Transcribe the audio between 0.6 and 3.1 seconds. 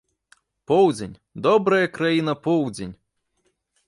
Поўдзень, добрая краіна поўдзень!